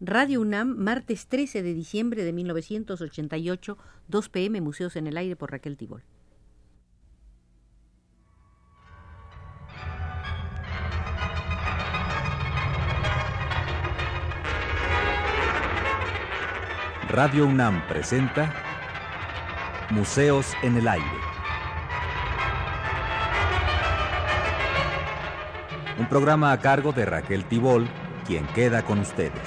[0.00, 3.78] Radio UNAM, martes 13 de diciembre de 1988,
[4.08, 6.02] 2 pm, Museos en el Aire por Raquel Tibol.
[17.08, 18.52] Radio UNAM presenta
[19.92, 21.29] Museos en el Aire.
[26.00, 27.86] Un programa a cargo de Raquel Tibol,
[28.26, 29.46] quien queda con ustedes.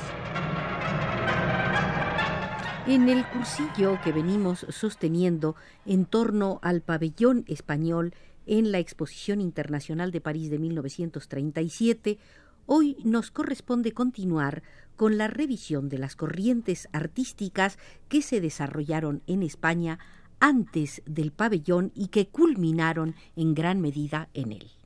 [2.86, 5.56] En el cursillo que venimos sosteniendo
[5.88, 8.14] en torno al pabellón español
[8.46, 12.20] en la Exposición Internacional de París de 1937,
[12.68, 14.62] hoy nos corresponde continuar
[14.96, 19.98] con la revisión de las corrientes artísticas que se desarrollaron en España
[20.40, 24.83] antes del pabellón y que culminaron en gran medida en él.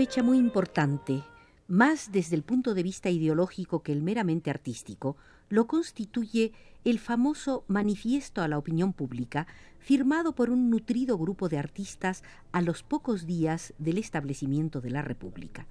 [0.00, 1.22] Fecha muy importante,
[1.68, 5.18] más desde el punto de vista ideológico que el meramente artístico,
[5.50, 6.52] lo constituye
[6.86, 9.46] el famoso Manifiesto a la Opinión Pública,
[9.78, 15.02] firmado por un nutrido grupo de artistas a los pocos días del establecimiento de la
[15.02, 15.66] República.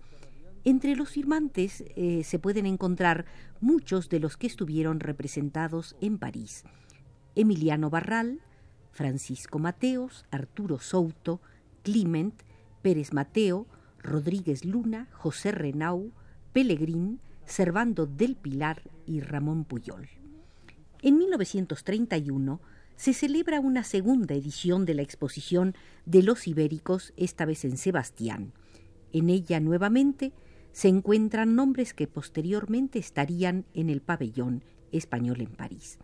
[0.64, 3.26] Entre los firmantes eh, se pueden encontrar
[3.60, 6.66] muchos de los que estuvieron representados en París.
[7.34, 8.42] Emiliano Barral,
[8.92, 11.42] Francisco Mateos, Arturo Souto,
[11.82, 12.36] Clement,
[12.84, 13.66] Pérez Mateo,
[14.02, 16.12] Rodríguez Luna, José Renau,
[16.54, 20.08] Pellegrín, Servando del Pilar y Ramón Puyol.
[21.02, 22.62] En 1931
[22.96, 25.74] se celebra una segunda edición de la exposición
[26.06, 28.52] de los ibéricos, esta vez en Sebastián.
[29.14, 30.34] En ella nuevamente
[30.74, 35.98] se encuentran nombres que posteriormente estarían en el pabellón español en París.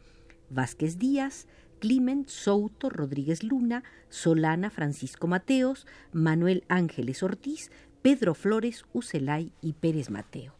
[0.50, 1.48] Vázquez Díaz,
[1.80, 7.72] Clement Souto, Rodríguez Luna, Solana, Francisco Mateos, Manuel Ángeles Ortiz,
[8.02, 10.54] Pedro Flores, Ucelay y Pérez Mateo.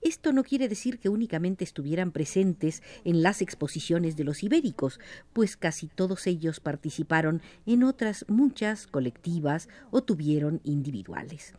[0.00, 5.00] Esto no quiere decir que únicamente estuvieran presentes en las exposiciones de los ibéricos,
[5.32, 11.54] pues casi todos ellos participaron en otras muchas colectivas o tuvieron individuales.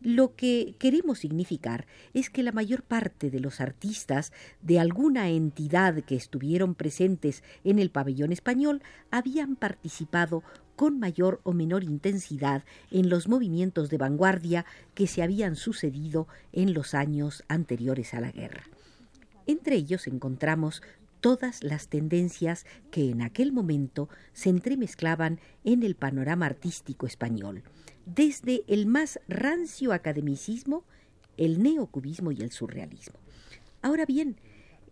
[0.00, 6.02] Lo que queremos significar es que la mayor parte de los artistas de alguna entidad
[6.04, 10.42] que estuvieron presentes en el pabellón español habían participado
[10.76, 16.74] con mayor o menor intensidad en los movimientos de vanguardia que se habían sucedido en
[16.74, 18.64] los años anteriores a la guerra.
[19.46, 20.82] Entre ellos encontramos
[21.26, 27.64] todas las tendencias que en aquel momento se entremezclaban en el panorama artístico español,
[28.04, 30.84] desde el más rancio academicismo,
[31.36, 33.18] el neocubismo y el surrealismo.
[33.82, 34.36] Ahora bien,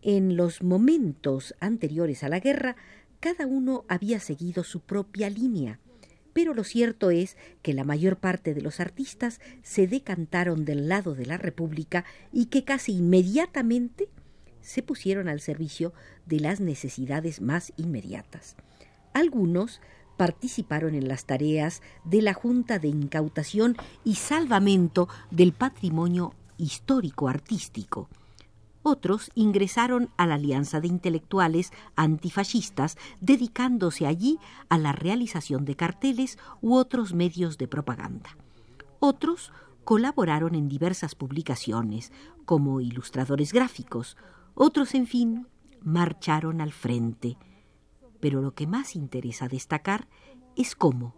[0.02, 2.74] en los momentos anteriores a la guerra,
[3.20, 5.78] cada uno había seguido su propia línea,
[6.32, 11.14] pero lo cierto es que la mayor parte de los artistas se decantaron del lado
[11.14, 14.08] de la República y que casi inmediatamente
[14.64, 15.92] se pusieron al servicio
[16.26, 18.56] de las necesidades más inmediatas.
[19.12, 19.80] Algunos
[20.16, 28.08] participaron en las tareas de la Junta de Incautación y Salvamento del Patrimonio Histórico Artístico.
[28.82, 34.38] Otros ingresaron a la Alianza de Intelectuales Antifascistas, dedicándose allí
[34.68, 38.36] a la realización de carteles u otros medios de propaganda.
[39.00, 39.52] Otros
[39.84, 42.12] colaboraron en diversas publicaciones,
[42.44, 44.16] como ilustradores gráficos.
[44.54, 45.46] Otros, en fin,
[45.82, 47.36] marcharon al frente
[48.24, 50.08] pero lo que más interesa destacar
[50.56, 51.14] es cómo,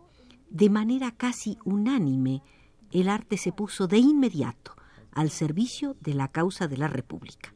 [0.50, 2.42] de manera casi unánime,
[2.90, 4.74] el arte se puso de inmediato
[5.12, 7.54] al servicio de la causa de la República.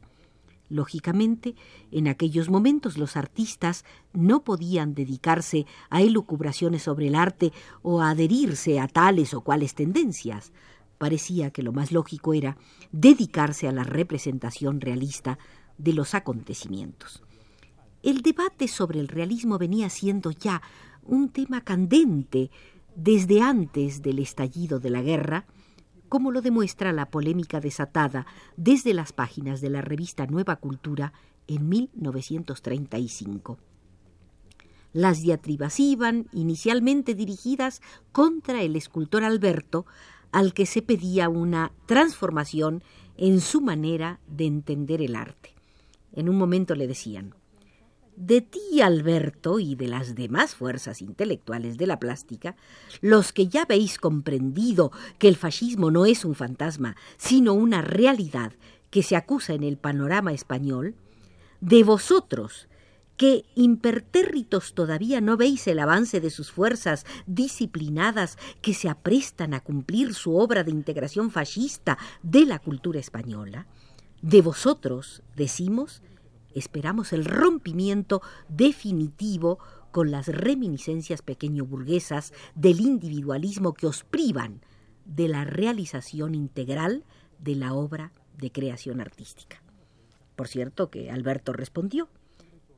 [0.69, 1.55] Lógicamente,
[1.91, 3.83] en aquellos momentos los artistas
[4.13, 7.51] no podían dedicarse a elucubraciones sobre el arte
[7.81, 10.53] o a adherirse a tales o cuales tendencias.
[10.97, 12.55] Parecía que lo más lógico era
[12.93, 15.37] dedicarse a la representación realista
[15.83, 17.23] de los acontecimientos.
[18.03, 20.61] El debate sobre el realismo venía siendo ya
[21.03, 22.49] un tema candente
[22.95, 25.45] desde antes del estallido de la guerra,
[26.09, 28.25] como lo demuestra la polémica desatada
[28.57, 31.13] desde las páginas de la revista Nueva Cultura
[31.47, 33.57] en 1935.
[34.93, 37.81] Las diatribas iban inicialmente dirigidas
[38.11, 39.85] contra el escultor Alberto,
[40.31, 42.83] al que se pedía una transformación
[43.15, 45.60] en su manera de entender el arte.
[46.13, 47.35] En un momento le decían
[48.15, 52.55] de ti, Alberto, y de las demás fuerzas intelectuales de la plástica,
[53.01, 58.53] los que ya habéis comprendido que el fascismo no es un fantasma, sino una realidad
[58.89, 60.95] que se acusa en el panorama español,
[61.61, 62.67] de vosotros,
[63.17, 69.61] que impertérritos todavía no veis el avance de sus fuerzas disciplinadas que se aprestan a
[69.61, 73.67] cumplir su obra de integración fascista de la cultura española,
[74.21, 76.01] de vosotros, decimos,
[76.53, 79.59] esperamos el rompimiento definitivo
[79.91, 84.61] con las reminiscencias pequeño burguesas del individualismo que os privan
[85.05, 87.03] de la realización integral
[87.39, 89.61] de la obra de creación artística.
[90.35, 92.07] Por cierto que Alberto respondió.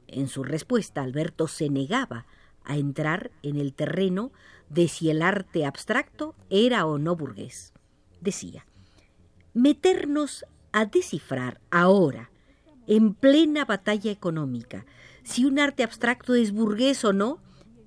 [0.08, 2.26] En su respuesta, Alberto se negaba
[2.64, 4.32] a entrar en el terreno
[4.70, 7.74] de si el arte abstracto era o no burgués.
[8.22, 8.66] Decía,
[9.54, 12.30] meternos a descifrar ahora
[12.88, 14.86] en plena batalla económica.
[15.24, 17.40] Si un arte abstracto es burgués o no,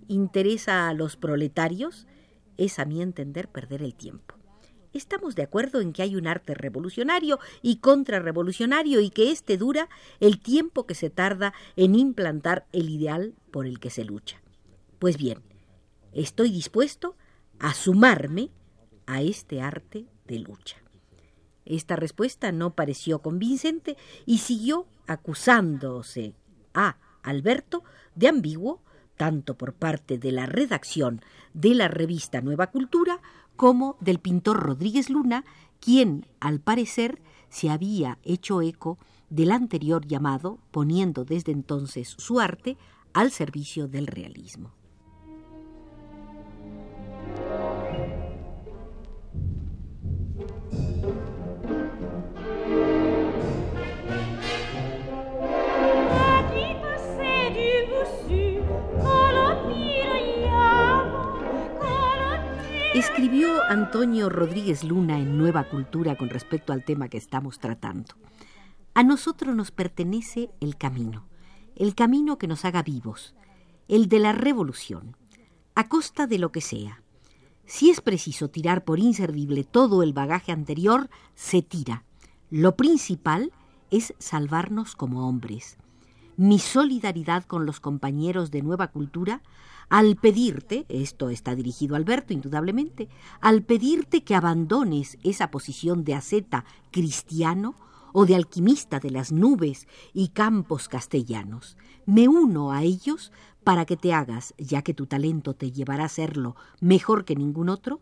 [0.09, 2.07] interesa a los proletarios,
[2.57, 4.35] es a mi entender perder el tiempo.
[4.95, 9.91] Estamos de acuerdo en que hay un arte revolucionario y contrarrevolucionario y que éste dura
[10.21, 14.41] el tiempo que se tarda en implantar el ideal por el que se lucha.
[14.99, 15.43] Pues bien,
[16.13, 17.15] estoy dispuesto
[17.59, 18.51] a sumarme
[19.05, 20.86] a este arte de lucha.
[21.67, 26.35] Esta respuesta no pareció convincente y siguió acusándose
[26.73, 27.83] a Alberto
[28.15, 28.81] de ambiguo
[29.17, 31.21] tanto por parte de la redacción
[31.55, 33.21] de la revista Nueva Cultura
[33.57, 35.45] como del pintor Rodríguez Luna,
[35.81, 38.99] quien, al parecer, se había hecho eco
[39.31, 42.77] del anterior llamado, poniendo desde entonces su arte
[43.13, 44.73] al servicio del realismo.
[63.09, 68.15] Escribió Antonio Rodríguez Luna en Nueva Cultura con respecto al tema que estamos tratando.
[68.95, 71.25] A nosotros nos pertenece el camino,
[71.77, 73.37] el camino que nos haga vivos,
[73.87, 75.17] el de la revolución,
[75.77, 77.01] a costa de lo que sea.
[77.65, 82.05] Si es preciso tirar por inservible todo el bagaje anterior, se tira.
[82.51, 83.53] Lo principal
[83.91, 85.79] es salvarnos como hombres.
[86.39, 89.41] Mi solidaridad con los compañeros de Nueva Cultura
[89.89, 93.09] al pedirte, esto está dirigido a Alberto indudablemente,
[93.41, 97.75] al pedirte que abandones esa posición de asceta cristiano
[98.13, 101.79] o de alquimista de las nubes y campos castellanos.
[102.05, 103.33] Me uno a ellos
[103.65, 107.71] para que te hagas, ya que tu talento te llevará a serlo mejor que ningún
[107.71, 108.01] otro,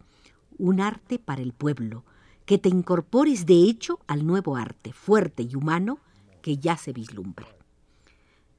[0.58, 2.04] un arte para el pueblo,
[2.46, 5.98] que te incorpores de hecho al nuevo arte, fuerte y humano,
[6.42, 7.46] que ya se vislumbra.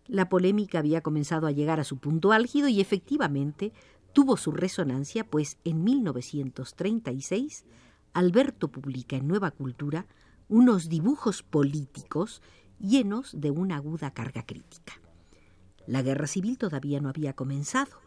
[0.08, 3.74] La polémica había comenzado a llegar a su punto álgido y efectivamente
[4.14, 7.66] tuvo su resonancia, pues en 1936
[8.14, 10.06] Alberto publica en Nueva Cultura
[10.48, 12.42] unos dibujos políticos
[12.80, 14.94] llenos de una aguda carga crítica.
[15.88, 18.00] La guerra civil todavía no había comenzado,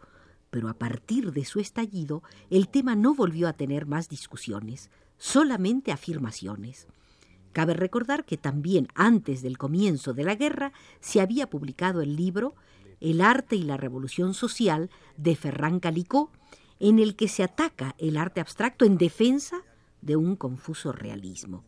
[0.49, 5.91] pero a partir de su estallido el tema no volvió a tener más discusiones, solamente
[5.91, 6.87] afirmaciones.
[7.53, 12.55] Cabe recordar que también antes del comienzo de la guerra se había publicado el libro
[12.99, 16.31] El arte y la revolución social de Ferran Calicó,
[16.79, 19.63] en el que se ataca el arte abstracto en defensa
[20.01, 21.63] de un confuso realismo.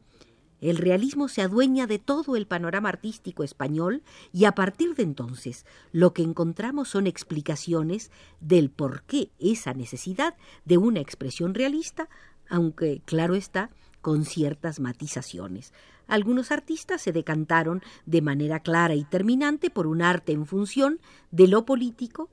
[0.62, 5.66] El realismo se adueña de todo el panorama artístico español y a partir de entonces
[5.92, 12.10] lo que encontramos son explicaciones del por qué esa necesidad de una expresión realista,
[12.48, 15.74] aunque, claro está, con ciertas matizaciones.
[16.08, 21.00] Algunos artistas se decantaron de manera clara y terminante por un arte en función
[21.32, 22.30] de lo político,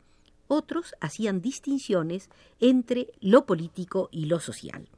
[0.48, 4.88] otros hacían distinciones entre lo político y lo social.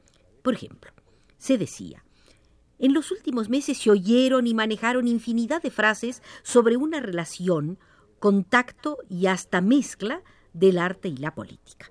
[0.41, 0.91] Por ejemplo,
[1.37, 2.03] se decía,
[2.79, 7.77] en los últimos meses se oyeron y manejaron infinidad de frases sobre una relación,
[8.17, 10.23] contacto y hasta mezcla
[10.53, 11.89] del arte y la política.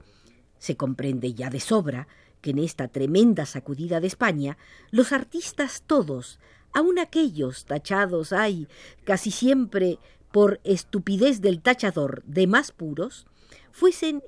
[0.58, 2.08] Se comprende ya de sobra
[2.40, 4.56] que en esta tremenda sacudida de España,
[4.90, 6.38] los artistas todos,
[6.73, 8.68] aun aquellos tachados hay
[9.04, 9.99] casi siempre
[10.32, 13.26] por estupidez del tachador de más puros,
[13.73, 14.23] fuesen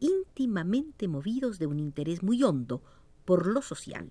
[0.00, 2.82] íntimamente movidos de un interés muy hondo
[3.24, 4.10] por lo social.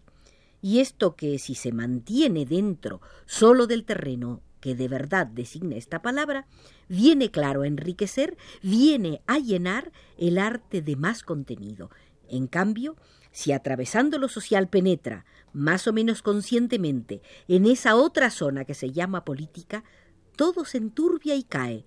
[0.61, 6.01] Y esto que si se mantiene dentro sólo del terreno que de verdad designa esta
[6.01, 6.45] palabra,
[6.89, 11.89] viene claro a enriquecer, viene a llenar el arte de más contenido.
[12.27, 12.97] En cambio,
[13.31, 18.91] si atravesando lo social penetra, más o menos conscientemente, en esa otra zona que se
[18.91, 19.83] llama política,
[20.35, 21.85] todo se enturbia y cae,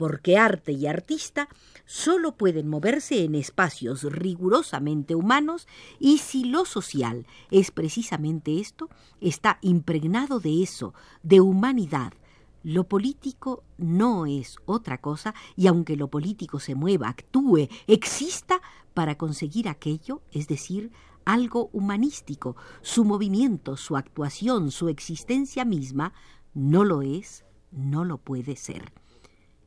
[0.00, 1.50] porque arte y artista
[1.84, 5.68] solo pueden moverse en espacios rigurosamente humanos
[5.98, 8.88] y si lo social es precisamente esto,
[9.20, 12.14] está impregnado de eso, de humanidad.
[12.62, 18.62] Lo político no es otra cosa y aunque lo político se mueva, actúe, exista
[18.94, 20.92] para conseguir aquello, es decir,
[21.24, 26.12] algo humanístico, su movimiento, su actuación, su existencia misma,
[26.54, 28.92] no lo es, no lo puede ser.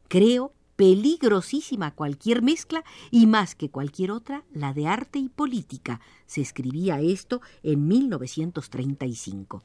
[0.08, 6.02] Creo peligrosísima cualquier mezcla y más que cualquier otra la de arte y política.
[6.26, 9.64] Se escribía esto en 1935.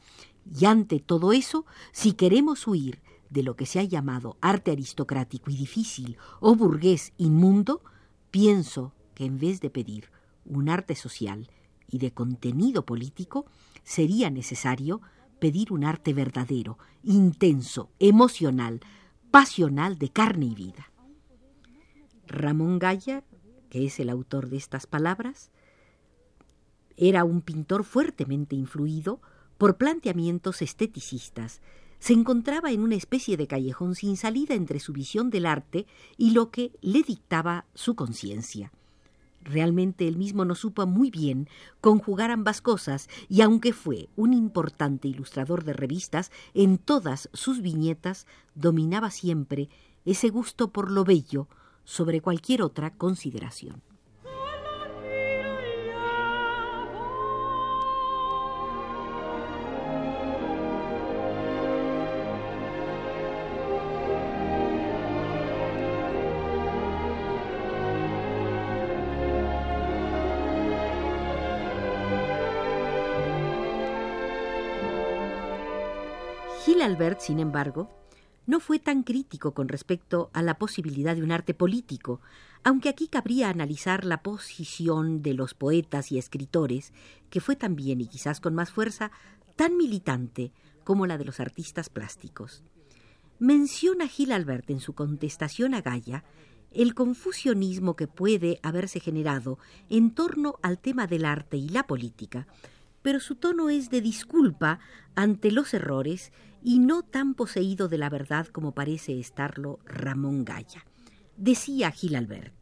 [0.59, 5.51] Y ante todo eso, si queremos huir de lo que se ha llamado arte aristocrático
[5.51, 7.83] y difícil o burgués inmundo,
[8.31, 10.11] pienso que en vez de pedir
[10.45, 11.51] un arte social
[11.89, 13.47] y de contenido político,
[13.83, 15.01] sería necesario
[15.41, 18.79] pedir un arte verdadero, intenso, emocional,
[19.33, 20.93] pasional de carne y vida.
[22.29, 23.25] Ramón Gaya,
[23.71, 25.51] que es el autor de estas palabras,
[26.97, 29.21] era un pintor fuertemente influido
[29.57, 31.61] por planteamientos esteticistas.
[31.99, 36.31] Se encontraba en una especie de callejón sin salida entre su visión del arte y
[36.31, 38.71] lo que le dictaba su conciencia.
[39.43, 41.49] Realmente él mismo no supo muy bien
[41.81, 48.27] conjugar ambas cosas y aunque fue un importante ilustrador de revistas, en todas sus viñetas
[48.55, 49.69] dominaba siempre
[50.05, 51.49] ese gusto por lo bello
[51.85, 53.83] sobre cualquier otra consideración.
[76.89, 77.91] Albert, sin embargo,
[78.47, 82.23] no fue tan crítico con respecto a la posibilidad de un arte político,
[82.65, 86.95] aunque aquí cabría analizar la posición de los poetas y escritores,
[87.29, 89.11] que fue también, y quizás con más fuerza,
[89.55, 90.51] tan militante
[90.83, 92.65] como la de los artistas plásticos.
[93.39, 96.25] Menciona Gil Albert en su contestación a Gaia
[96.73, 99.59] el confusionismo que puede haberse generado
[99.91, 102.47] en torno al tema del arte y la política,
[103.09, 104.81] pero su tono es de disculpa
[105.15, 106.31] ante los errores
[106.63, 110.85] y no tan poseído de la verdad como parece estarlo Ramón Gaya.
[111.39, 112.53] Decía Gil Albert,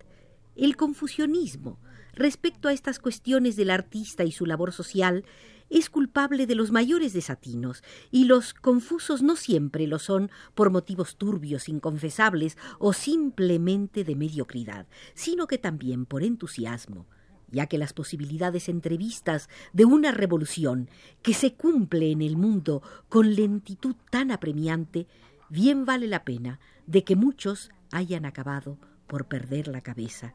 [0.54, 1.80] el confusionismo
[2.12, 5.24] respecto a estas cuestiones del artista y su labor social
[5.68, 11.16] es culpable de los mayores desatinos, y los confusos no siempre lo son por motivos
[11.16, 17.08] turbios, inconfesables o simplemente de mediocridad, sino que también por entusiasmo,
[17.50, 20.88] ya que las posibilidades entrevistas de una revolución
[21.22, 25.06] que se cumple en el mundo con lentitud tan apremiante,
[25.48, 30.34] bien vale la pena de que muchos hayan acabado por perder la cabeza.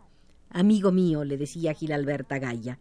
[0.49, 2.79] Amigo mío, le decía Gil Alberta Gaya,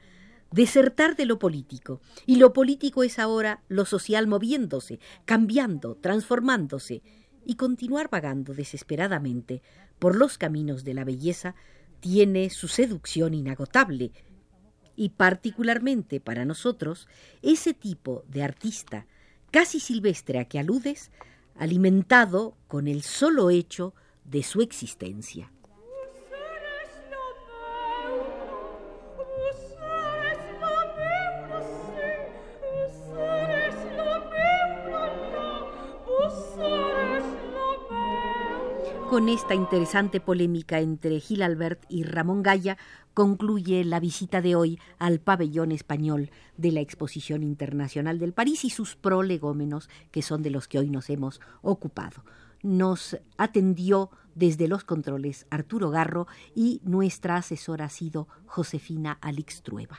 [0.50, 7.02] desertar de lo político, y lo político es ahora lo social moviéndose, cambiando, transformándose,
[7.44, 9.62] y continuar vagando desesperadamente
[9.98, 11.54] por los caminos de la belleza
[12.00, 14.12] tiene su seducción inagotable,
[14.96, 17.08] y particularmente para nosotros,
[17.42, 19.06] ese tipo de artista
[19.50, 21.10] casi silvestre a que aludes,
[21.56, 25.52] alimentado con el solo hecho de su existencia.
[39.20, 42.78] Con esta interesante polémica entre Gil Albert y Ramón Gaya
[43.12, 48.70] concluye la visita de hoy al pabellón español de la Exposición Internacional del París y
[48.70, 52.24] sus prolegómenos, que son de los que hoy nos hemos ocupado.
[52.62, 59.98] Nos atendió desde los controles Arturo Garro y nuestra asesora ha sido Josefina Alix Trueba.